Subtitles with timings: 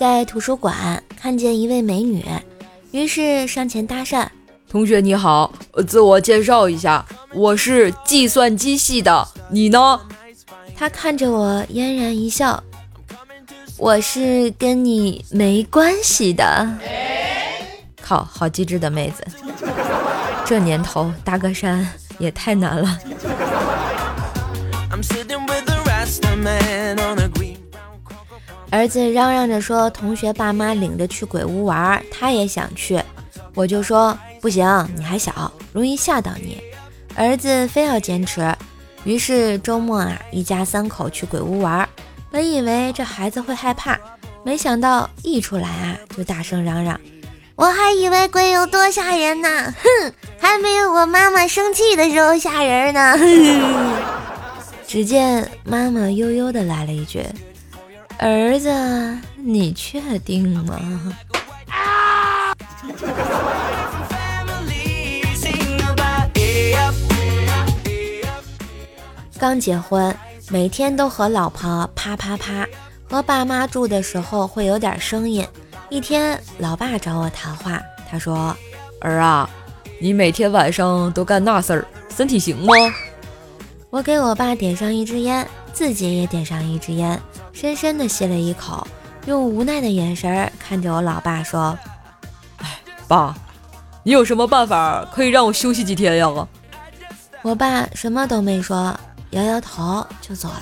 [0.00, 2.24] 在图书馆看见一位美女，
[2.90, 4.26] 于是上前搭讪
[4.66, 5.52] ：“同学你好，
[5.86, 10.00] 自我介绍一下，我是计算机系的，你呢？”
[10.74, 12.64] 她看着我嫣然一笑
[13.76, 16.66] ：“我是跟你没关系的。”
[18.00, 19.22] 靠，好机智的妹子！
[20.46, 21.84] 这年头搭个讪
[22.18, 22.98] 也太难了。
[28.70, 33.02] 儿子嚷嚷着说，同学爸妈领着去鬼屋玩，他也想去。
[33.54, 34.64] 我就说不行，
[34.96, 36.62] 你还小，容易吓到你。
[37.16, 38.54] 儿子非要坚持，
[39.02, 41.86] 于是周末啊，一家三口去鬼屋玩。
[42.30, 43.98] 本以为这孩子会害怕，
[44.44, 46.98] 没想到一出来啊，就大声嚷嚷
[47.56, 49.48] ：“我还以为鬼有多吓人呢，
[49.82, 53.18] 哼，还没有我妈妈生气的时候吓人呢。
[54.86, 57.26] ”只见妈妈悠悠的来了一句。
[58.22, 58.70] 儿子，
[59.36, 60.78] 你确定吗？
[61.70, 62.52] 啊
[69.38, 70.14] 刚结婚，
[70.50, 72.68] 每天都和老婆啪啪啪，
[73.08, 75.42] 和爸妈住的时候会有点声音。
[75.88, 78.54] 一天，老爸找我谈话，他说
[79.00, 79.48] ：“儿啊，
[79.98, 82.74] 你每天晚上都干那事儿，身体行吗？”
[83.88, 85.48] 我给我爸点上一支烟，
[85.80, 87.18] 自己也点上一支烟。
[87.54, 88.86] 深深的吸了一口，
[89.24, 91.74] 用无奈的眼神看着我老爸说
[92.60, 92.78] ：“哎，
[93.08, 93.34] 爸，
[94.02, 96.28] 你有什么办法可以让我休息几天呀？”
[97.40, 98.94] 我爸什么都没说，
[99.30, 100.60] 摇摇头就走了。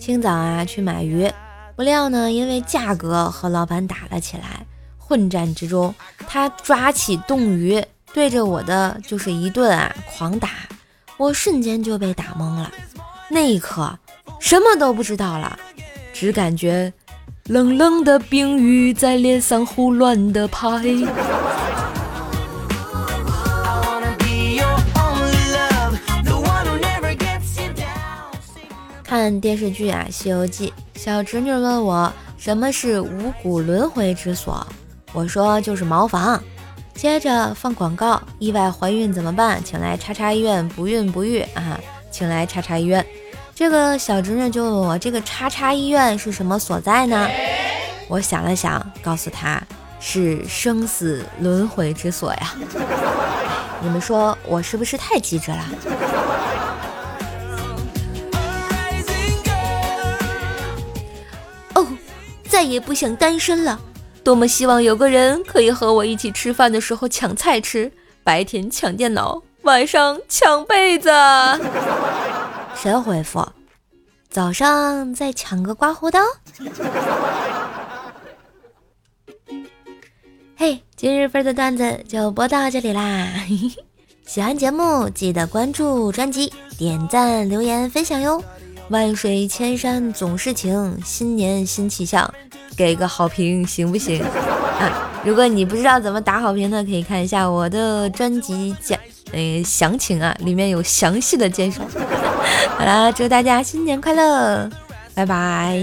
[0.00, 1.32] 清早啊，去买鱼，
[1.76, 4.66] 不料呢，因为价格和老板打了起来。
[5.10, 5.92] 混战之中，
[6.28, 7.84] 他抓起冻鱼。
[8.12, 10.50] 对着我的就是一顿啊狂打，
[11.16, 12.70] 我瞬间就被打懵了。
[13.28, 13.98] 那一刻，
[14.38, 15.58] 什么都不知道了，
[16.12, 16.92] 只感觉
[17.46, 20.80] 冷冷的冰雨在脸上胡乱的拍。
[29.02, 34.64] 看电视剧啊，《西游记》，小侄女问我什么是五谷轮回之所，
[35.12, 36.42] 我说就是茅房。
[36.94, 39.62] 接着放广告，意外怀孕怎么办？
[39.64, 41.80] 请来叉叉医院，不孕不育啊！
[42.10, 43.04] 请来叉叉医院。
[43.54, 47.26] 这个小侄女就问我，这个叉叉医院是什么所在呢？
[48.08, 49.62] 我想了想，告诉她
[49.98, 52.54] 是生死轮回之所呀。
[53.80, 55.64] 你们说我是不是太机智了？
[61.76, 61.86] 哦，
[62.46, 63.80] 再也不想单身了。
[64.22, 67.90] 多么希望有个人可以和我一起吃饭的时候抢菜吃，
[68.22, 71.10] 白天抢电脑，晚上抢被子。
[72.76, 73.46] 谁回复？
[74.28, 76.20] 早上再抢个刮胡刀。
[80.54, 83.26] 嘿，今日份的段子就播到这里啦！
[84.26, 88.44] 喜欢节目记得关注专辑、点赞、留言、分享哟。
[88.90, 92.32] 万水千山总是情，新年新气象。
[92.80, 95.10] 给个好评行不行啊？
[95.22, 98.98] 如果你不知道怎么打好评的，可以看一下我的专辑讲
[99.32, 101.82] 呃详情啊，里面有详细的介绍。
[102.78, 104.70] 好啦，祝大家新年快乐，
[105.14, 105.78] 拜拜。